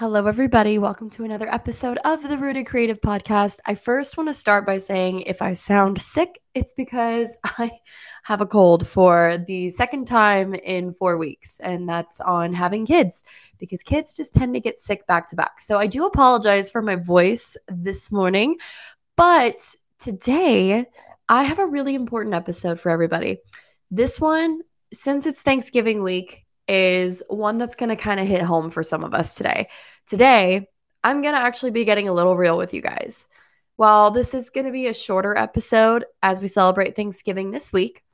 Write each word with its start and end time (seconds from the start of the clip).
Hello, 0.00 0.24
everybody. 0.24 0.78
Welcome 0.78 1.10
to 1.10 1.24
another 1.24 1.52
episode 1.52 1.98
of 2.06 2.22
the 2.22 2.38
Rooted 2.38 2.64
Creative 2.64 2.98
Podcast. 2.98 3.58
I 3.66 3.74
first 3.74 4.16
want 4.16 4.30
to 4.30 4.32
start 4.32 4.64
by 4.64 4.78
saying 4.78 5.20
if 5.26 5.42
I 5.42 5.52
sound 5.52 6.00
sick, 6.00 6.40
it's 6.54 6.72
because 6.72 7.36
I 7.44 7.70
have 8.22 8.40
a 8.40 8.46
cold 8.46 8.88
for 8.88 9.36
the 9.46 9.68
second 9.68 10.06
time 10.06 10.54
in 10.54 10.94
four 10.94 11.18
weeks, 11.18 11.60
and 11.60 11.86
that's 11.86 12.18
on 12.18 12.54
having 12.54 12.86
kids 12.86 13.24
because 13.58 13.82
kids 13.82 14.16
just 14.16 14.34
tend 14.34 14.54
to 14.54 14.60
get 14.60 14.78
sick 14.78 15.06
back 15.06 15.26
to 15.28 15.36
back. 15.36 15.60
So 15.60 15.78
I 15.78 15.86
do 15.86 16.06
apologize 16.06 16.70
for 16.70 16.80
my 16.80 16.96
voice 16.96 17.58
this 17.68 18.10
morning, 18.10 18.56
but 19.16 19.76
today 19.98 20.86
I 21.28 21.42
have 21.42 21.58
a 21.58 21.66
really 21.66 21.94
important 21.94 22.34
episode 22.34 22.80
for 22.80 22.88
everybody. 22.88 23.36
This 23.90 24.18
one, 24.18 24.62
since 24.94 25.26
it's 25.26 25.42
Thanksgiving 25.42 26.02
week, 26.02 26.46
is 26.70 27.20
one 27.28 27.58
that's 27.58 27.74
going 27.74 27.88
to 27.88 27.96
kind 27.96 28.20
of 28.20 28.28
hit 28.28 28.42
home 28.42 28.70
for 28.70 28.84
some 28.84 29.02
of 29.02 29.12
us 29.12 29.34
today. 29.34 29.68
Today, 30.06 30.68
I'm 31.02 31.20
going 31.20 31.34
to 31.34 31.40
actually 31.40 31.72
be 31.72 31.84
getting 31.84 32.08
a 32.08 32.12
little 32.12 32.36
real 32.36 32.56
with 32.56 32.72
you 32.72 32.80
guys. 32.80 33.26
While 33.74 34.12
this 34.12 34.34
is 34.34 34.50
going 34.50 34.66
to 34.66 34.72
be 34.72 34.86
a 34.86 34.94
shorter 34.94 35.36
episode 35.36 36.04
as 36.22 36.40
we 36.40 36.46
celebrate 36.46 36.94
Thanksgiving 36.94 37.50
this 37.50 37.72
week, 37.72 38.04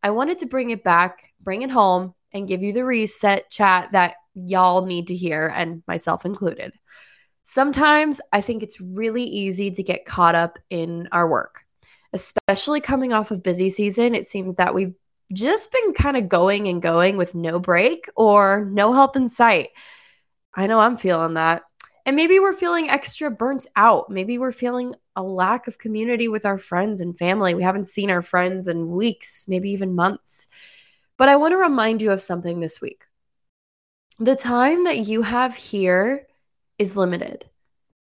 I 0.00 0.10
wanted 0.10 0.38
to 0.38 0.46
bring 0.46 0.70
it 0.70 0.84
back, 0.84 1.32
bring 1.40 1.62
it 1.62 1.70
home, 1.70 2.14
and 2.32 2.46
give 2.46 2.62
you 2.62 2.72
the 2.72 2.84
reset 2.84 3.50
chat 3.50 3.90
that 3.92 4.14
y'all 4.34 4.86
need 4.86 5.08
to 5.08 5.14
hear, 5.16 5.52
and 5.52 5.82
myself 5.88 6.24
included. 6.24 6.72
Sometimes 7.42 8.20
I 8.32 8.40
think 8.42 8.62
it's 8.62 8.80
really 8.80 9.24
easy 9.24 9.72
to 9.72 9.82
get 9.82 10.06
caught 10.06 10.36
up 10.36 10.58
in 10.70 11.08
our 11.10 11.28
work, 11.28 11.64
especially 12.12 12.80
coming 12.80 13.12
off 13.12 13.32
of 13.32 13.42
busy 13.42 13.70
season. 13.70 14.14
It 14.14 14.26
seems 14.26 14.54
that 14.56 14.74
we've 14.74 14.94
just 15.32 15.72
been 15.72 15.94
kind 15.94 16.16
of 16.16 16.28
going 16.28 16.68
and 16.68 16.82
going 16.82 17.16
with 17.16 17.34
no 17.34 17.58
break 17.58 18.08
or 18.16 18.64
no 18.70 18.92
help 18.92 19.16
in 19.16 19.28
sight. 19.28 19.70
I 20.54 20.66
know 20.66 20.80
I'm 20.80 20.96
feeling 20.96 21.34
that. 21.34 21.62
And 22.06 22.16
maybe 22.16 22.38
we're 22.38 22.52
feeling 22.52 22.90
extra 22.90 23.30
burnt 23.30 23.66
out. 23.76 24.10
Maybe 24.10 24.36
we're 24.36 24.52
feeling 24.52 24.94
a 25.16 25.22
lack 25.22 25.68
of 25.68 25.78
community 25.78 26.28
with 26.28 26.44
our 26.44 26.58
friends 26.58 27.00
and 27.00 27.16
family. 27.16 27.54
We 27.54 27.62
haven't 27.62 27.88
seen 27.88 28.10
our 28.10 28.20
friends 28.20 28.66
in 28.66 28.90
weeks, 28.90 29.46
maybe 29.48 29.70
even 29.70 29.94
months. 29.94 30.48
But 31.16 31.28
I 31.28 31.36
want 31.36 31.52
to 31.52 31.58
remind 31.58 32.02
you 32.02 32.12
of 32.12 32.20
something 32.20 32.60
this 32.60 32.80
week. 32.80 33.04
The 34.18 34.36
time 34.36 34.84
that 34.84 34.98
you 34.98 35.22
have 35.22 35.54
here 35.54 36.26
is 36.78 36.96
limited. 36.96 37.48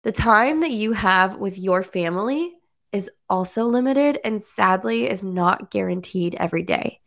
The 0.03 0.11
time 0.11 0.61
that 0.61 0.71
you 0.71 0.93
have 0.93 1.37
with 1.37 1.57
your 1.57 1.81
family 1.81 2.53
is 2.91 3.09
also 3.29 3.65
limited 3.65 4.19
and 4.23 4.41
sadly 4.41 5.09
is 5.09 5.23
not 5.23 5.71
guaranteed 5.71 6.35
every 6.35 6.63
day. 6.63 6.99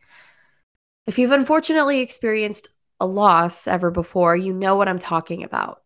If 1.06 1.18
you've 1.18 1.32
unfortunately 1.32 2.00
experienced 2.00 2.68
a 3.00 3.06
loss 3.06 3.66
ever 3.66 3.90
before, 3.90 4.36
you 4.36 4.52
know 4.52 4.76
what 4.76 4.88
I'm 4.88 5.00
talking 5.00 5.42
about. 5.42 5.82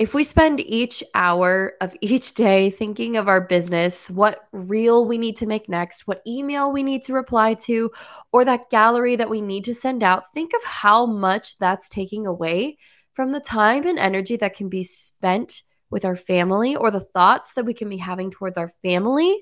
If 0.00 0.14
we 0.14 0.24
spend 0.24 0.60
each 0.60 1.04
hour 1.14 1.74
of 1.82 1.94
each 2.00 2.34
day 2.34 2.70
thinking 2.70 3.18
of 3.18 3.28
our 3.28 3.42
business, 3.42 4.10
what 4.10 4.48
reel 4.50 5.06
we 5.06 5.18
need 5.18 5.36
to 5.36 5.46
make 5.46 5.68
next, 5.68 6.06
what 6.06 6.22
email 6.26 6.72
we 6.72 6.82
need 6.82 7.02
to 7.02 7.12
reply 7.12 7.54
to, 7.54 7.90
or 8.32 8.44
that 8.46 8.70
gallery 8.70 9.16
that 9.16 9.28
we 9.28 9.42
need 9.42 9.64
to 9.64 9.74
send 9.74 10.02
out, 10.02 10.32
think 10.32 10.52
of 10.54 10.64
how 10.64 11.04
much 11.04 11.58
that's 11.58 11.88
taking 11.90 12.26
away 12.26 12.78
from 13.12 13.30
the 13.30 13.40
time 13.40 13.86
and 13.86 13.98
energy 13.98 14.36
that 14.38 14.54
can 14.54 14.70
be 14.70 14.84
spent 14.84 15.62
with 15.90 16.04
our 16.04 16.16
family 16.16 16.76
or 16.76 16.90
the 16.90 17.00
thoughts 17.00 17.54
that 17.54 17.64
we 17.64 17.74
can 17.74 17.88
be 17.88 17.96
having 17.96 18.30
towards 18.30 18.56
our 18.56 18.72
family 18.82 19.36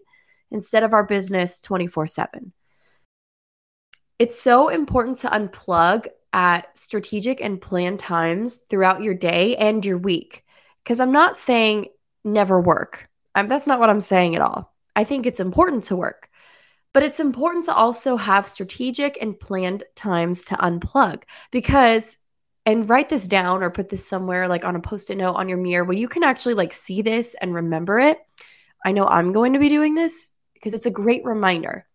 instead 0.50 0.82
of 0.82 0.94
our 0.94 1.04
business 1.04 1.60
24 1.60 2.06
7. 2.06 2.52
It's 4.18 4.40
so 4.40 4.68
important 4.68 5.18
to 5.18 5.28
unplug 5.28 6.08
at 6.32 6.76
strategic 6.76 7.40
and 7.40 7.60
planned 7.60 8.00
times 8.00 8.58
throughout 8.68 9.02
your 9.02 9.14
day 9.14 9.56
and 9.56 9.84
your 9.84 9.98
week. 9.98 10.44
Because 10.82 11.00
I'm 11.00 11.12
not 11.12 11.36
saying 11.36 11.86
never 12.24 12.60
work. 12.60 13.08
I'm, 13.34 13.48
that's 13.48 13.66
not 13.66 13.78
what 13.78 13.90
I'm 13.90 14.00
saying 14.00 14.34
at 14.34 14.42
all. 14.42 14.74
I 14.96 15.04
think 15.04 15.26
it's 15.26 15.40
important 15.40 15.84
to 15.84 15.96
work, 15.96 16.28
but 16.92 17.02
it's 17.02 17.20
important 17.20 17.66
to 17.66 17.74
also 17.74 18.16
have 18.16 18.48
strategic 18.48 19.18
and 19.20 19.38
planned 19.38 19.84
times 19.94 20.46
to 20.46 20.56
unplug 20.56 21.22
because 21.52 22.18
and 22.66 22.88
write 22.88 23.08
this 23.08 23.28
down 23.28 23.62
or 23.62 23.70
put 23.70 23.88
this 23.88 24.06
somewhere 24.06 24.48
like 24.48 24.64
on 24.64 24.76
a 24.76 24.80
post-it 24.80 25.16
note 25.16 25.34
on 25.34 25.48
your 25.48 25.58
mirror 25.58 25.84
where 25.84 25.96
you 25.96 26.08
can 26.08 26.22
actually 26.22 26.54
like 26.54 26.72
see 26.72 27.02
this 27.02 27.34
and 27.34 27.54
remember 27.54 27.98
it. 27.98 28.18
I 28.84 28.92
know 28.92 29.06
I'm 29.06 29.32
going 29.32 29.54
to 29.54 29.58
be 29.58 29.68
doing 29.68 29.94
this 29.94 30.28
because 30.54 30.74
it's 30.74 30.86
a 30.86 30.90
great 30.90 31.24
reminder. 31.24 31.86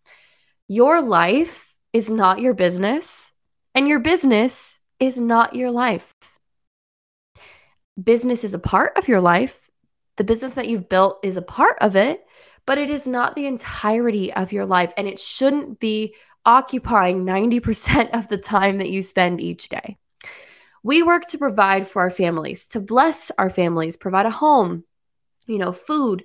Your 0.67 1.01
life 1.01 1.75
is 1.91 2.09
not 2.09 2.39
your 2.39 2.53
business 2.53 3.31
and 3.75 3.87
your 3.87 3.99
business 3.99 4.79
is 4.99 5.19
not 5.19 5.55
your 5.55 5.71
life. 5.71 6.13
Business 8.01 8.43
is 8.43 8.53
a 8.53 8.59
part 8.59 8.97
of 8.97 9.07
your 9.07 9.21
life. 9.21 9.69
The 10.17 10.23
business 10.23 10.55
that 10.55 10.67
you've 10.67 10.89
built 10.89 11.19
is 11.23 11.37
a 11.37 11.41
part 11.41 11.77
of 11.81 11.95
it, 11.95 12.25
but 12.65 12.77
it 12.77 12.89
is 12.89 13.07
not 13.07 13.35
the 13.35 13.45
entirety 13.45 14.33
of 14.33 14.51
your 14.51 14.65
life 14.65 14.93
and 14.97 15.07
it 15.07 15.19
shouldn't 15.19 15.79
be 15.79 16.15
occupying 16.45 17.25
90% 17.25 18.11
of 18.13 18.27
the 18.27 18.37
time 18.37 18.79
that 18.79 18.89
you 18.89 19.01
spend 19.01 19.39
each 19.39 19.69
day. 19.69 19.97
We 20.83 21.01
work 21.01 21.27
to 21.27 21.37
provide 21.37 21.87
for 21.87 22.01
our 22.01 22.09
families, 22.09 22.67
to 22.67 22.81
bless 22.81 23.31
our 23.37 23.49
families, 23.49 23.97
provide 23.97 24.25
a 24.25 24.31
home, 24.31 24.83
you 25.47 25.57
know, 25.57 25.71
food, 25.71 26.23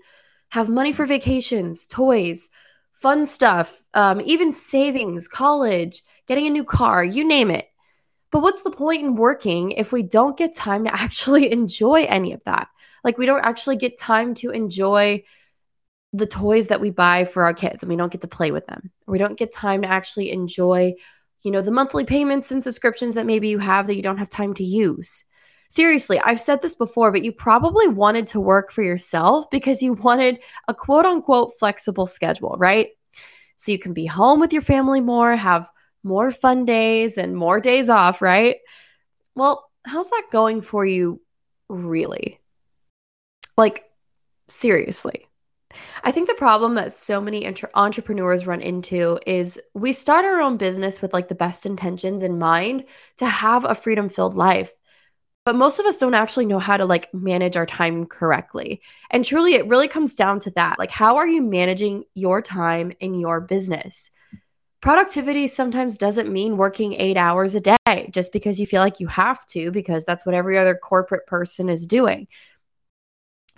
have 0.50 0.68
money 0.68 0.92
for 0.92 1.06
vacations, 1.06 1.86
toys, 1.86 2.50
fun 2.92 3.24
stuff, 3.24 3.84
um, 3.94 4.20
even 4.24 4.52
savings, 4.52 5.28
college, 5.28 6.02
getting 6.26 6.46
a 6.46 6.50
new 6.50 6.64
car, 6.64 7.04
you 7.04 7.26
name 7.26 7.50
it. 7.50 7.68
But 8.30 8.42
what's 8.42 8.62
the 8.62 8.70
point 8.70 9.04
in 9.04 9.14
working 9.14 9.72
if 9.72 9.92
we 9.92 10.02
don't 10.02 10.36
get 10.36 10.54
time 10.54 10.84
to 10.84 10.94
actually 11.00 11.52
enjoy 11.52 12.04
any 12.04 12.32
of 12.32 12.42
that? 12.44 12.68
Like, 13.04 13.16
we 13.16 13.26
don't 13.26 13.46
actually 13.46 13.76
get 13.76 13.98
time 13.98 14.34
to 14.34 14.50
enjoy 14.50 15.22
the 16.12 16.26
toys 16.26 16.68
that 16.68 16.80
we 16.80 16.90
buy 16.90 17.24
for 17.24 17.44
our 17.44 17.54
kids 17.54 17.82
and 17.82 17.90
we 17.90 17.96
don't 17.96 18.10
get 18.10 18.22
to 18.22 18.28
play 18.28 18.50
with 18.50 18.66
them. 18.66 18.90
We 19.06 19.18
don't 19.18 19.38
get 19.38 19.52
time 19.52 19.82
to 19.82 19.88
actually 19.88 20.32
enjoy 20.32 20.94
you 21.42 21.50
know, 21.50 21.62
the 21.62 21.70
monthly 21.70 22.04
payments 22.04 22.50
and 22.50 22.62
subscriptions 22.62 23.14
that 23.14 23.26
maybe 23.26 23.48
you 23.48 23.58
have 23.58 23.86
that 23.86 23.96
you 23.96 24.02
don't 24.02 24.18
have 24.18 24.28
time 24.28 24.54
to 24.54 24.64
use. 24.64 25.24
Seriously, 25.70 26.18
I've 26.18 26.40
said 26.40 26.62
this 26.62 26.76
before, 26.76 27.12
but 27.12 27.22
you 27.22 27.30
probably 27.30 27.88
wanted 27.88 28.26
to 28.28 28.40
work 28.40 28.72
for 28.72 28.82
yourself 28.82 29.50
because 29.50 29.82
you 29.82 29.92
wanted 29.92 30.40
a 30.66 30.74
quote 30.74 31.04
unquote 31.04 31.58
flexible 31.58 32.06
schedule, 32.06 32.56
right? 32.58 32.88
So 33.56 33.72
you 33.72 33.78
can 33.78 33.92
be 33.92 34.06
home 34.06 34.40
with 34.40 34.52
your 34.52 34.62
family 34.62 35.00
more, 35.00 35.36
have 35.36 35.68
more 36.02 36.30
fun 36.30 36.64
days 36.64 37.18
and 37.18 37.36
more 37.36 37.60
days 37.60 37.90
off, 37.90 38.22
right? 38.22 38.56
Well, 39.34 39.70
how's 39.84 40.08
that 40.10 40.28
going 40.30 40.62
for 40.62 40.86
you, 40.86 41.20
really? 41.68 42.40
Like, 43.56 43.84
seriously. 44.48 45.27
I 46.02 46.12
think 46.12 46.28
the 46.28 46.34
problem 46.34 46.74
that 46.74 46.92
so 46.92 47.20
many 47.20 47.46
entre- 47.46 47.70
entrepreneurs 47.74 48.46
run 48.46 48.60
into 48.60 49.18
is 49.26 49.60
we 49.74 49.92
start 49.92 50.24
our 50.24 50.40
own 50.40 50.56
business 50.56 51.02
with 51.02 51.12
like 51.12 51.28
the 51.28 51.34
best 51.34 51.66
intentions 51.66 52.22
in 52.22 52.38
mind 52.38 52.84
to 53.18 53.26
have 53.26 53.64
a 53.64 53.74
freedom 53.74 54.08
filled 54.08 54.34
life. 54.34 54.72
But 55.44 55.56
most 55.56 55.78
of 55.78 55.86
us 55.86 55.98
don't 55.98 56.14
actually 56.14 56.46
know 56.46 56.58
how 56.58 56.76
to 56.76 56.84
like 56.84 57.12
manage 57.14 57.56
our 57.56 57.66
time 57.66 58.06
correctly. 58.06 58.82
And 59.10 59.24
truly, 59.24 59.54
it 59.54 59.66
really 59.66 59.88
comes 59.88 60.14
down 60.14 60.40
to 60.40 60.50
that. 60.52 60.78
Like, 60.78 60.90
how 60.90 61.16
are 61.16 61.28
you 61.28 61.42
managing 61.42 62.04
your 62.14 62.42
time 62.42 62.92
in 63.00 63.14
your 63.14 63.40
business? 63.40 64.10
Productivity 64.80 65.46
sometimes 65.48 65.98
doesn't 65.98 66.32
mean 66.32 66.56
working 66.56 66.92
eight 66.92 67.16
hours 67.16 67.54
a 67.54 67.60
day 67.60 68.10
just 68.10 68.32
because 68.32 68.60
you 68.60 68.66
feel 68.66 68.80
like 68.80 69.00
you 69.00 69.06
have 69.06 69.44
to, 69.46 69.70
because 69.70 70.04
that's 70.04 70.24
what 70.24 70.34
every 70.34 70.56
other 70.58 70.74
corporate 70.74 71.26
person 71.26 71.68
is 71.68 71.86
doing 71.86 72.28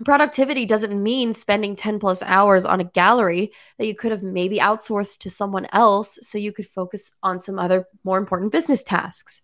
productivity 0.05 0.67
doesn't 0.67 1.03
mean 1.03 1.33
spending 1.33 1.77
10 1.77 1.99
plus 1.99 2.23
hours 2.23 2.65
on 2.65 2.81
a 2.81 2.85
gallery 2.85 3.53
that 3.79 3.87
you 3.87 3.95
could 3.95 4.13
have 4.13 4.23
maybe 4.23 4.59
outsourced 4.59 5.19
to 5.19 5.31
someone 5.31 5.67
else 5.73 6.19
so 6.23 6.39
you 6.39 6.53
could 6.53 6.67
focus 6.67 7.13
on 7.23 7.41
some 7.41 7.59
other 7.59 7.87
more 8.05 8.19
important 8.19 8.53
business 8.53 8.83
tasks. 8.83 9.43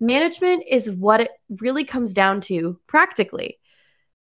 Management 0.00 0.64
is 0.68 0.90
what 0.90 1.20
it 1.20 1.30
really 1.60 1.84
comes 1.84 2.14
down 2.14 2.40
to 2.42 2.78
practically. 2.86 3.58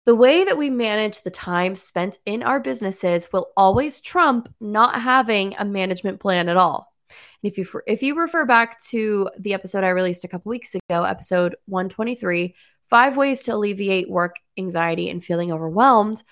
The 0.05 0.15
way 0.15 0.43
that 0.43 0.57
we 0.57 0.69
manage 0.69 1.21
the 1.21 1.29
time 1.29 1.75
spent 1.75 2.17
in 2.25 2.41
our 2.41 2.59
businesses 2.59 3.31
will 3.31 3.51
always 3.55 4.01
trump 4.01 4.51
not 4.59 4.99
having 4.99 5.55
a 5.59 5.65
management 5.65 6.19
plan 6.19 6.49
at 6.49 6.57
all. 6.57 6.91
And 7.43 7.51
if 7.51 7.57
you 7.57 7.65
if 7.85 8.01
you 8.01 8.15
refer 8.19 8.45
back 8.45 8.79
to 8.85 9.29
the 9.37 9.53
episode 9.53 9.83
I 9.83 9.89
released 9.89 10.23
a 10.23 10.27
couple 10.27 10.49
weeks 10.49 10.75
ago, 10.75 11.03
episode 11.03 11.55
123, 11.65 12.55
five 12.89 13.17
ways 13.17 13.43
to 13.43 13.53
alleviate 13.53 14.09
work 14.09 14.35
anxiety 14.57 15.09
and 15.09 15.23
feeling 15.23 15.51
overwhelmed, 15.51 16.23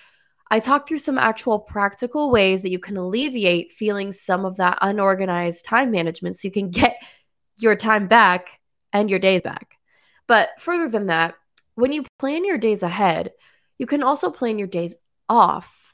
I 0.50 0.59
talked 0.59 0.88
through 0.88 1.00
some 1.00 1.18
actual 1.18 1.59
practical 1.59 2.31
ways 2.31 2.62
that 2.62 2.71
you 2.71 2.80
can 2.80 2.98
alleviate 2.98 3.71
feeling 3.71 4.12
some 4.12 4.45
of 4.45 4.57
that 4.57 4.77
unorganized 4.81 5.65
time 5.65 5.92
management 5.92 6.36
so 6.36 6.48
you 6.48 6.51
can 6.51 6.69
get 6.71 6.98
your 7.57 7.75
time 7.75 8.07
back 8.07 8.59
and 8.94 9.09
your 9.09 9.19
days 9.19 9.42
back. 9.42 9.77
But 10.27 10.50
further 10.59 10.89
than 10.89 11.07
that, 11.07 11.36
when 11.75 11.92
you 11.92 12.06
plan 12.18 12.45
your 12.45 12.57
days 12.57 12.83
ahead, 12.83 13.31
you 13.77 13.86
can 13.86 14.04
also 14.04 14.31
plan 14.31 14.57
your 14.57 14.68
days 14.68 14.95
off. 15.30 15.94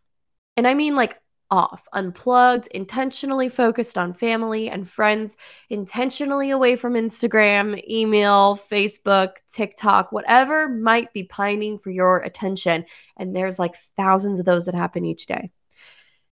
And 0.56 0.68
I 0.68 0.74
mean 0.74 0.96
like 0.96 1.20
off, 1.54 1.88
unplugged, 1.94 2.66
intentionally 2.72 3.48
focused 3.48 3.96
on 3.96 4.12
family 4.12 4.72
and 4.72 4.90
friends, 4.90 5.38
intentionally 5.70 6.50
away 6.50 6.76
from 6.76 6.96
Instagram, 6.96 7.80
email, 7.88 8.58
Facebook, 8.58 9.36
TikTok, 9.48 10.12
whatever 10.12 10.68
might 10.68 11.14
be 11.14 11.26
pining 11.26 11.78
for 11.78 11.92
your 11.92 12.18
attention. 12.18 12.86
And 13.18 13.36
there's 13.36 13.60
like 13.60 13.76
thousands 13.96 14.40
of 14.40 14.48
those 14.48 14.66
that 14.66 14.74
happen 14.74 15.06
each 15.06 15.28
day. 15.28 15.52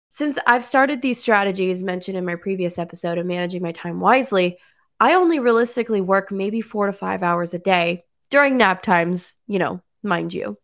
Since 0.09 0.37
I've 0.49 0.65
started 0.65 1.01
these 1.01 1.21
strategies 1.21 1.81
mentioned 1.81 2.17
in 2.17 2.25
my 2.25 2.35
previous 2.35 2.77
episode 2.77 3.17
of 3.19 3.25
managing 3.25 3.63
my 3.63 3.71
time 3.71 4.01
wisely, 4.01 4.59
I 4.99 5.15
only 5.15 5.39
realistically 5.39 6.01
work 6.01 6.33
maybe 6.33 6.61
four 6.61 6.87
to 6.87 6.93
five 6.93 7.23
hours 7.23 7.55
a 7.55 7.61
day 7.61 8.03
during 8.31 8.57
nap 8.57 8.83
times, 8.83 9.37
you 9.47 9.61
know, 9.61 9.81
mind 10.03 10.35
you 10.35 10.59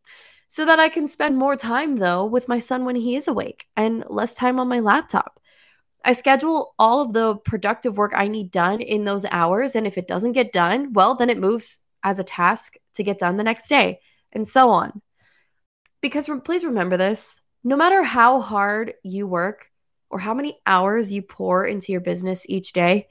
so 0.50 0.66
that 0.66 0.80
I 0.80 0.88
can 0.88 1.06
spend 1.06 1.36
more 1.36 1.54
time, 1.54 1.96
though, 1.96 2.26
with 2.26 2.48
my 2.48 2.58
son 2.58 2.84
when 2.84 2.96
he 2.96 3.14
is 3.14 3.28
awake 3.28 3.66
and 3.76 4.04
less 4.08 4.34
time 4.34 4.58
on 4.58 4.66
my 4.66 4.80
laptop. 4.80 5.38
I 6.04 6.12
schedule 6.12 6.74
all 6.76 7.02
of 7.02 7.12
the 7.12 7.36
productive 7.36 7.96
work 7.96 8.14
I 8.16 8.26
need 8.26 8.50
done 8.50 8.80
in 8.80 9.04
those 9.04 9.24
hours. 9.30 9.76
And 9.76 9.86
if 9.86 9.96
it 9.96 10.08
doesn't 10.08 10.32
get 10.32 10.50
done, 10.50 10.92
well, 10.92 11.14
then 11.14 11.30
it 11.30 11.38
moves 11.38 11.78
as 12.02 12.18
a 12.18 12.24
task 12.24 12.74
to 12.94 13.04
get 13.04 13.20
done 13.20 13.36
the 13.36 13.44
next 13.44 13.68
day, 13.68 14.00
and 14.32 14.46
so 14.46 14.70
on. 14.70 15.00
Because 16.00 16.28
re- 16.28 16.40
please 16.40 16.64
remember 16.64 16.96
this 16.96 17.40
no 17.62 17.76
matter 17.76 18.02
how 18.02 18.40
hard 18.40 18.94
you 19.04 19.28
work 19.28 19.70
or 20.08 20.18
how 20.18 20.34
many 20.34 20.58
hours 20.66 21.12
you 21.12 21.22
pour 21.22 21.64
into 21.64 21.92
your 21.92 22.00
business 22.00 22.44
each 22.48 22.72
day, 22.72 23.06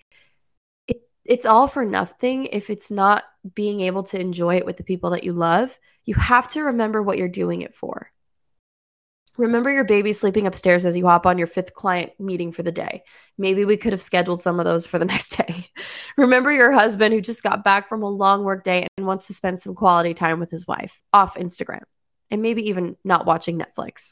it, 0.87 1.03
it's 1.23 1.45
all 1.45 1.67
for 1.67 1.85
nothing 1.85 2.47
if 2.47 2.69
it's 2.69 2.91
not 2.91 3.23
being 3.55 3.79
able 3.79 4.03
to 4.03 4.19
enjoy 4.19 4.57
it 4.57 4.65
with 4.65 4.75
the 4.75 4.83
people 4.83 5.11
that 5.11 5.23
you 5.23 5.31
love 5.31 5.79
you 6.09 6.15
have 6.15 6.47
to 6.47 6.63
remember 6.63 7.03
what 7.03 7.19
you're 7.19 7.27
doing 7.27 7.61
it 7.61 7.75
for. 7.75 8.11
Remember 9.37 9.71
your 9.71 9.83
baby 9.83 10.11
sleeping 10.11 10.47
upstairs 10.47 10.83
as 10.83 10.97
you 10.97 11.05
hop 11.05 11.27
on 11.27 11.37
your 11.37 11.45
fifth 11.45 11.75
client 11.75 12.11
meeting 12.17 12.51
for 12.51 12.63
the 12.63 12.71
day. 12.71 13.03
Maybe 13.37 13.63
we 13.63 13.77
could 13.77 13.93
have 13.93 14.01
scheduled 14.01 14.41
some 14.41 14.59
of 14.59 14.65
those 14.65 14.87
for 14.87 14.97
the 14.97 15.05
next 15.13 15.37
day. 15.37 15.67
Remember 16.17 16.51
your 16.51 16.71
husband 16.71 17.13
who 17.13 17.21
just 17.21 17.43
got 17.43 17.63
back 17.63 17.87
from 17.87 18.01
a 18.01 18.09
long 18.09 18.43
work 18.43 18.63
day 18.63 18.87
and 18.97 19.05
wants 19.05 19.27
to 19.27 19.35
spend 19.35 19.59
some 19.59 19.75
quality 19.75 20.15
time 20.15 20.39
with 20.39 20.49
his 20.49 20.65
wife 20.65 20.99
off 21.13 21.35
Instagram 21.35 21.83
and 22.31 22.41
maybe 22.41 22.67
even 22.69 22.95
not 23.03 23.27
watching 23.27 23.59
Netflix. 23.59 24.09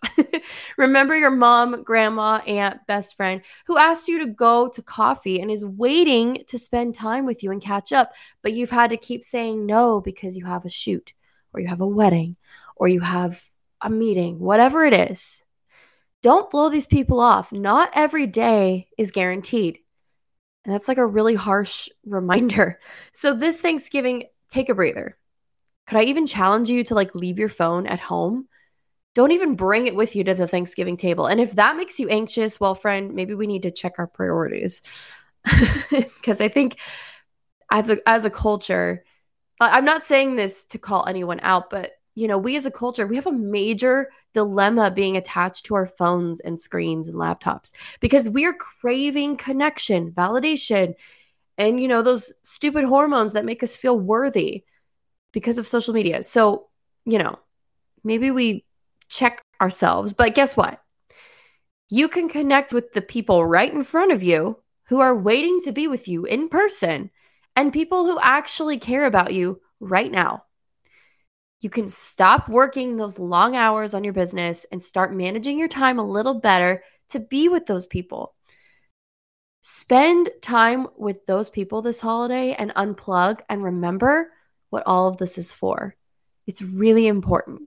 Remember 0.77 1.15
your 1.15 1.31
mom, 1.31 1.81
grandma, 1.81 2.41
aunt, 2.45 2.85
best 2.85 3.15
friend 3.15 3.41
who 3.65 3.79
asked 3.79 4.07
you 4.07 4.19
to 4.19 4.27
go 4.27 4.69
to 4.69 4.83
coffee 4.83 5.41
and 5.41 5.49
is 5.49 5.65
waiting 5.65 6.43
to 6.47 6.59
spend 6.59 6.93
time 6.93 7.25
with 7.25 7.41
you 7.41 7.49
and 7.49 7.59
catch 7.59 7.91
up, 7.91 8.13
but 8.43 8.53
you've 8.53 8.69
had 8.69 8.91
to 8.91 8.97
keep 8.97 9.23
saying 9.23 9.65
no 9.65 9.99
because 9.99 10.37
you 10.37 10.45
have 10.45 10.63
a 10.63 10.69
shoot 10.69 11.13
or 11.57 11.59
you 11.59 11.67
have 11.67 11.81
a 11.81 11.87
wedding 11.87 12.35
or 12.75 12.87
you 12.87 12.99
have 12.99 13.43
a 13.81 13.89
meeting, 13.89 14.39
whatever 14.39 14.85
it 14.85 14.93
is, 14.93 15.43
don't 16.21 16.49
blow 16.51 16.69
these 16.69 16.85
people 16.85 17.19
off. 17.19 17.51
Not 17.51 17.91
every 17.93 18.27
day 18.27 18.87
is 18.97 19.11
guaranteed. 19.11 19.79
And 20.63 20.73
that's 20.73 20.87
like 20.87 20.99
a 20.99 21.05
really 21.05 21.35
harsh 21.35 21.89
reminder. 22.05 22.79
So, 23.11 23.33
this 23.33 23.59
Thanksgiving, 23.59 24.25
take 24.49 24.69
a 24.69 24.75
breather. 24.75 25.17
Could 25.87 25.97
I 25.97 26.03
even 26.03 26.27
challenge 26.27 26.69
you 26.69 26.83
to 26.85 26.95
like 26.95 27.15
leave 27.15 27.39
your 27.39 27.49
phone 27.49 27.87
at 27.87 27.99
home? 27.99 28.47
Don't 29.15 29.31
even 29.31 29.55
bring 29.55 29.87
it 29.87 29.95
with 29.95 30.15
you 30.15 30.23
to 30.25 30.35
the 30.35 30.47
Thanksgiving 30.47 30.95
table. 30.95 31.25
And 31.25 31.39
if 31.39 31.55
that 31.55 31.75
makes 31.75 31.99
you 31.99 32.07
anxious, 32.09 32.59
well, 32.59 32.75
friend, 32.75 33.15
maybe 33.15 33.33
we 33.33 33.47
need 33.47 33.63
to 33.63 33.71
check 33.71 33.93
our 33.97 34.07
priorities. 34.07 34.81
Because 35.89 36.41
I 36.41 36.49
think 36.49 36.77
as 37.71 37.89
a, 37.89 37.97
as 38.07 38.25
a 38.25 38.29
culture, 38.29 39.05
I'm 39.59 39.85
not 39.85 40.03
saying 40.03 40.35
this 40.35 40.63
to 40.65 40.77
call 40.77 41.05
anyone 41.07 41.39
out, 41.41 41.69
but 41.69 41.93
you 42.15 42.27
know, 42.27 42.37
we 42.37 42.55
as 42.55 42.65
a 42.65 42.71
culture, 42.71 43.05
we 43.05 43.15
have 43.15 43.27
a 43.27 43.31
major 43.31 44.09
dilemma 44.33 44.89
being 44.89 45.17
attached 45.17 45.65
to 45.65 45.75
our 45.75 45.85
phones 45.85 46.39
and 46.39 46.59
screens 46.59 47.09
and 47.09 47.17
laptops 47.17 47.73
because 47.99 48.27
we 48.27 48.45
are 48.45 48.53
craving 48.53 49.37
connection, 49.37 50.11
validation, 50.11 50.95
and 51.57 51.79
you 51.79 51.87
know, 51.87 52.01
those 52.01 52.33
stupid 52.41 52.85
hormones 52.85 53.33
that 53.33 53.45
make 53.45 53.61
us 53.61 53.75
feel 53.75 53.99
worthy 53.99 54.63
because 55.31 55.57
of 55.57 55.67
social 55.67 55.93
media. 55.93 56.23
So, 56.23 56.67
you 57.05 57.19
know, 57.19 57.37
maybe 58.03 58.31
we 58.31 58.65
check 59.09 59.41
ourselves, 59.61 60.13
but 60.13 60.35
guess 60.35 60.57
what? 60.57 60.81
You 61.89 62.07
can 62.07 62.29
connect 62.29 62.73
with 62.73 62.93
the 62.93 63.01
people 63.01 63.45
right 63.45 63.71
in 63.71 63.83
front 63.83 64.11
of 64.11 64.23
you 64.23 64.57
who 64.85 64.99
are 64.99 65.15
waiting 65.15 65.59
to 65.61 65.71
be 65.71 65.87
with 65.87 66.07
you 66.07 66.25
in 66.25 66.49
person 66.49 67.11
and 67.57 67.73
people 67.73 68.05
who 68.05 68.19
actually 68.21 68.77
care 68.77 69.05
about 69.07 69.33
you 69.33 69.59
right 69.79 70.11
now. 70.11 70.43
You 71.59 71.71
can 71.71 71.89
stop 71.89 72.47
working 72.47 72.95
those 72.95 73.17
long 73.17 73.55
hours 73.55 73.95
on 73.95 74.03
your 74.03 74.13
business 74.13 74.67
and 74.71 74.81
start 74.81 75.11
managing 75.11 75.57
your 75.57 75.67
time 75.67 75.97
a 75.97 76.07
little 76.07 76.39
better 76.39 76.83
to 77.09 77.19
be 77.19 77.49
with 77.49 77.65
those 77.65 77.87
people. 77.87 78.35
Spend 79.61 80.29
time 80.39 80.87
with 80.97 81.25
those 81.25 81.49
people 81.49 81.81
this 81.81 81.99
holiday 81.99 82.53
and 82.53 82.71
unplug 82.75 83.39
and 83.49 83.63
remember 83.63 84.31
what 84.69 84.83
all 84.85 85.07
of 85.07 85.17
this 85.17 85.39
is 85.39 85.51
for. 85.51 85.95
It's 86.45 86.61
really 86.61 87.07
important. 87.07 87.63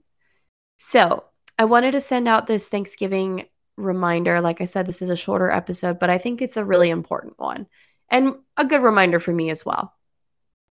So, 0.79 1.25
I 1.59 1.65
wanted 1.65 1.91
to 1.91 2.01
send 2.01 2.29
out 2.29 2.47
this 2.47 2.69
Thanksgiving 2.69 3.45
reminder. 3.75 4.39
Like 4.39 4.61
I 4.61 4.65
said, 4.65 4.85
this 4.85 5.01
is 5.01 5.09
a 5.09 5.17
shorter 5.17 5.51
episode, 5.51 5.99
but 5.99 6.09
I 6.09 6.17
think 6.17 6.41
it's 6.41 6.57
a 6.57 6.65
really 6.65 6.89
important 6.89 7.37
one 7.37 7.67
and 8.11 8.35
a 8.57 8.65
good 8.65 8.83
reminder 8.83 9.19
for 9.19 9.31
me 9.31 9.49
as 9.49 9.65
well. 9.65 9.93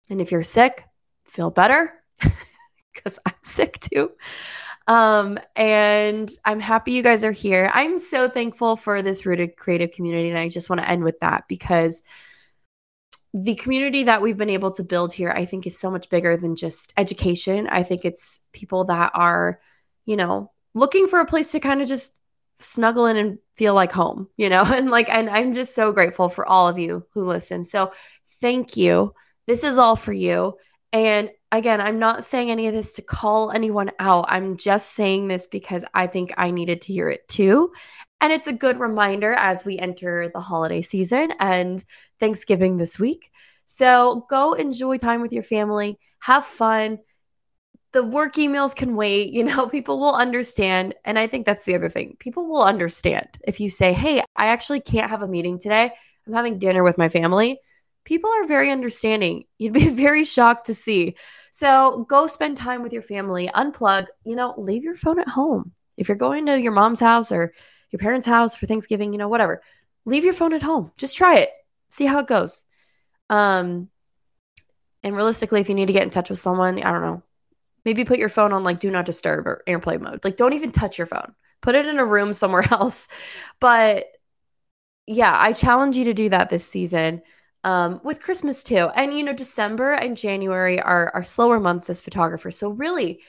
And 0.10 0.22
if 0.22 0.32
you're 0.32 0.44
sick, 0.44 0.86
feel 1.26 1.50
better 1.50 1.94
because 2.94 3.20
I'm 3.26 3.34
sick 3.42 3.80
too. 3.80 4.12
Um, 4.88 5.40
and 5.56 6.30
I'm 6.46 6.60
happy 6.60 6.92
you 6.92 7.04
guys 7.04 7.24
are 7.24 7.32
here. 7.32 7.72
I'm 7.74 7.98
so 7.98 8.30
thankful 8.30 8.76
for 8.76 9.02
this 9.02 9.26
rooted 9.26 9.56
creative 9.56 9.92
community. 9.92 10.30
And 10.30 10.38
I 10.38 10.50
just 10.50 10.70
want 10.70 10.82
to 10.82 10.90
end 10.90 11.04
with 11.04 11.20
that 11.22 11.46
because 11.48 12.04
the 13.34 13.56
community 13.56 14.04
that 14.04 14.22
we've 14.22 14.38
been 14.38 14.50
able 14.50 14.72
to 14.72 14.84
build 14.84 15.12
here, 15.12 15.32
I 15.32 15.46
think, 15.46 15.66
is 15.66 15.78
so 15.78 15.90
much 15.90 16.10
bigger 16.10 16.38
than 16.38 16.56
just 16.56 16.94
education. 16.98 17.68
I 17.68 17.84
think 17.84 18.06
it's 18.06 18.42
people 18.52 18.86
that 18.86 19.12
are, 19.16 19.60
you 20.06 20.18
know, 20.18 20.52
looking 20.76 21.08
for 21.08 21.20
a 21.20 21.26
place 21.26 21.52
to 21.54 21.60
kind 21.60 21.82
of 21.82 21.88
just 21.88 22.16
snuggle 22.64 23.06
in 23.06 23.18
and 23.18 23.38
feel 23.56 23.74
like 23.74 23.92
home, 23.92 24.28
you 24.38 24.50
know, 24.50 24.64
and 24.68 24.90
like, 24.90 25.10
and 25.10 25.30
I'm 25.30 25.54
just 25.54 25.76
so 25.76 25.92
grateful 25.92 26.30
for 26.30 26.46
all 26.48 26.68
of 26.68 26.80
you 26.80 27.06
who 27.14 27.26
listen. 27.26 27.64
So 27.64 27.92
thank 28.42 28.78
you. 28.78 29.14
This 29.48 29.64
is 29.64 29.78
all 29.78 29.96
for 29.96 30.14
you. 30.14 30.58
And 30.92 31.32
again, 31.52 31.82
I'm 31.82 32.00
not 32.00 32.24
saying 32.24 32.52
any 32.52 32.68
of 32.68 32.74
this 32.74 32.94
to 32.94 33.02
call 33.02 33.52
anyone 33.52 33.92
out. 34.00 34.26
I'm 34.28 34.58
just 34.58 34.92
saying 34.92 35.28
this 35.28 35.48
because 35.48 35.84
I 35.94 36.08
think 36.08 36.34
I 36.38 36.52
needed 36.52 36.82
to 36.82 36.94
hear 36.94 37.10
it 37.10 37.28
too. 37.28 37.74
And 38.22 38.32
it's 38.32 38.48
a 38.48 38.54
good 38.54 38.80
reminder 38.80 39.34
as 39.34 39.66
we 39.66 39.78
enter 39.78 40.30
the 40.34 40.40
holiday 40.40 40.82
season 40.82 41.34
and 41.40 41.84
Thanksgiving 42.20 42.78
this 42.78 42.98
week. 42.98 43.30
So 43.66 44.26
go 44.30 44.54
enjoy 44.54 44.98
time 44.98 45.22
with 45.22 45.34
your 45.34 45.44
family, 45.44 46.00
have 46.20 46.46
fun 46.46 47.00
the 47.94 48.04
work 48.04 48.34
emails 48.34 48.76
can 48.76 48.96
wait. 48.96 49.32
You 49.32 49.44
know, 49.44 49.68
people 49.70 50.00
will 50.00 50.16
understand. 50.16 50.96
And 51.06 51.18
I 51.18 51.28
think 51.28 51.46
that's 51.46 51.64
the 51.64 51.76
other 51.76 51.90
thing. 51.90 52.18
People 52.20 52.46
will 52.46 52.64
understand 52.64 53.28
if 53.46 53.60
you 53.60 53.70
say, 53.70 53.94
Hey, 53.94 54.22
I 54.36 54.48
actually 54.48 54.82
can't 54.82 55.10
have 55.10 55.22
a 55.22 55.28
meeting 55.28 55.60
today. 55.60 55.92
I'm 56.28 56.34
having 56.34 56.60
dinner 56.60 56.84
with 56.84 56.98
my 56.98 57.10
family. 57.10 57.60
People 58.06 58.30
are 58.32 58.46
very 58.46 58.70
understanding. 58.72 59.46
You'd 59.58 59.74
be 59.74 59.88
very 59.90 60.26
shocked 60.26 60.66
to 60.68 60.74
see. 60.74 61.16
So 61.52 62.06
go 62.10 62.28
spend 62.28 62.58
time 62.58 62.84
with 62.84 62.92
your 62.92 63.02
family, 63.02 63.48
unplug, 63.54 64.08
you 64.26 64.36
know, 64.36 64.56
leave 64.58 64.84
your 64.84 64.96
phone 64.96 65.20
at 65.20 65.30
home. 65.30 65.72
If 65.96 66.08
you're 66.08 66.18
going 66.18 66.48
to 66.48 66.60
your 66.60 66.72
mom's 66.72 67.00
house 67.00 67.32
or 67.32 67.54
your 67.92 68.00
parents' 68.00 68.26
house 68.26 68.56
for 68.56 68.66
Thanksgiving, 68.66 69.14
you 69.14 69.20
know, 69.20 69.28
whatever, 69.28 69.62
leave 70.06 70.24
your 70.24 70.34
phone 70.34 70.54
at 70.54 70.64
home. 70.64 70.92
Just 70.98 71.16
try 71.16 71.38
it, 71.38 71.52
see 71.90 72.06
how 72.06 72.18
it 72.20 72.28
goes. 72.28 72.64
Um, 73.30 73.90
and 75.04 75.16
realistically, 75.16 75.62
if 75.62 75.70
you 75.70 75.76
need 75.76 75.86
to 75.88 75.94
get 75.94 76.04
in 76.04 76.10
touch 76.10 76.32
with 76.32 76.40
someone, 76.40 76.82
I 76.82 76.92
don't 76.92 77.02
know, 77.04 77.24
Maybe 77.86 78.06
put 78.06 78.20
your 78.20 78.30
phone 78.30 78.54
on 78.54 78.64
like 78.64 78.80
do 78.80 78.92
not 78.92 79.06
disturb 79.06 79.48
or 79.48 79.64
airplane 79.68 80.02
mode. 80.04 80.24
Like 80.24 80.38
don't 80.38 80.54
even 80.54 80.72
touch 80.72 80.98
your 80.98 81.08
phone. 81.08 81.34
Put 81.62 81.76
it 81.76 81.86
in 81.86 82.00
a 82.00 82.06
room 82.06 82.34
somewhere 82.34 82.66
else. 82.72 83.08
But 83.60 84.06
yeah, 85.06 85.36
I 85.38 85.54
challenge 85.54 85.98
you 85.98 86.06
to 86.06 86.14
do 86.14 86.30
that 86.30 86.50
this 86.50 86.68
season. 86.68 87.22
Um, 87.66 88.02
with 88.04 88.20
Christmas 88.20 88.62
too. 88.62 88.90
And 88.96 89.14
you 89.14 89.24
know, 89.24 89.34
December 89.34 89.94
and 89.94 90.18
January 90.18 90.82
are 90.82 91.12
are 91.14 91.24
slower 91.24 91.60
months 91.60 91.90
as 91.90 92.02
photographers. 92.02 92.58
So 92.58 92.70
really 92.70 93.22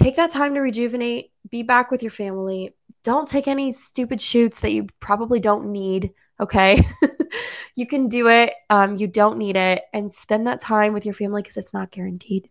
take 0.00 0.16
that 0.16 0.30
time 0.30 0.54
to 0.54 0.60
rejuvenate, 0.60 1.32
be 1.50 1.62
back 1.62 1.90
with 1.90 2.02
your 2.02 2.10
family. 2.10 2.74
Don't 3.04 3.28
take 3.28 3.48
any 3.48 3.72
stupid 3.72 4.20
shoots 4.20 4.60
that 4.60 4.72
you 4.72 4.86
probably 5.00 5.40
don't 5.40 5.72
need, 5.72 6.12
okay? 6.40 6.86
you 7.74 7.86
can 7.86 8.08
do 8.08 8.28
it. 8.28 8.54
Um, 8.70 8.96
you 8.96 9.06
don't 9.06 9.38
need 9.38 9.56
it, 9.56 9.82
and 9.92 10.12
spend 10.12 10.46
that 10.46 10.60
time 10.60 10.92
with 10.92 11.04
your 11.04 11.14
family 11.14 11.42
because 11.42 11.56
it's 11.56 11.74
not 11.74 11.90
guaranteed. 11.90 12.48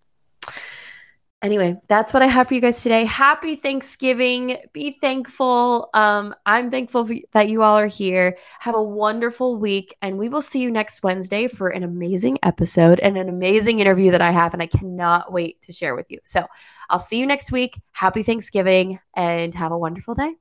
Anyway, 1.43 1.79
that's 1.87 2.13
what 2.13 2.23
I 2.23 2.25
have 2.25 2.47
for 2.47 2.55
you 2.55 2.61
guys 2.61 2.81
today. 2.81 3.05
Happy 3.05 3.55
Thanksgiving. 3.55 4.57
Be 4.73 4.97
thankful. 4.99 5.91
Um, 5.93 6.33
I'm 6.47 6.71
thankful 6.71 7.07
that 7.31 7.47
you 7.47 7.61
all 7.61 7.77
are 7.77 7.85
here. 7.85 8.39
Have 8.59 8.73
a 8.73 8.81
wonderful 8.81 9.55
week, 9.57 9.95
and 10.01 10.17
we 10.17 10.29
will 10.29 10.41
see 10.41 10.61
you 10.61 10.71
next 10.71 11.03
Wednesday 11.03 11.47
for 11.47 11.67
an 11.67 11.83
amazing 11.83 12.39
episode 12.41 12.99
and 13.01 13.19
an 13.19 13.29
amazing 13.29 13.77
interview 13.77 14.09
that 14.11 14.21
I 14.21 14.31
have, 14.31 14.53
and 14.53 14.63
I 14.63 14.67
cannot 14.67 15.31
wait 15.31 15.61
to 15.61 15.71
share 15.71 15.95
with 15.95 16.07
you. 16.09 16.17
So 16.23 16.43
I'll 16.89 16.97
see 16.97 17.19
you 17.19 17.27
next 17.27 17.51
week. 17.51 17.79
Happy 17.91 18.23
Thanksgiving, 18.23 18.99
and 19.15 19.53
have 19.53 19.71
a 19.71 19.77
wonderful 19.77 20.15
day. 20.15 20.33